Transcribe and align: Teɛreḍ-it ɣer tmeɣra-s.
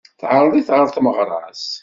Teɛreḍ-it 0.19 0.67
ɣer 0.73 0.87
tmeɣra-s. 0.89 1.65